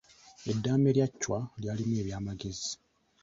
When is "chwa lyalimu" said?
1.21-1.95